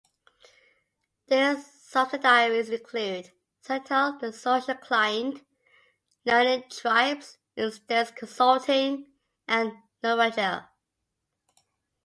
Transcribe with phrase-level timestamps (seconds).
[1.27, 3.31] Their subsidiaries include:
[3.63, 5.45] Sitel, The Social Client,
[6.25, 9.13] Learning Tribes, Extens Consulting
[9.47, 10.69] and Novagile.